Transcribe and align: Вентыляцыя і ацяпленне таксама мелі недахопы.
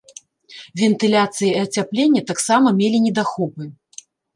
Вентыляцыя 0.81 1.51
і 1.53 1.61
ацяпленне 1.67 2.27
таксама 2.33 2.67
мелі 2.83 3.07
недахопы. 3.09 3.73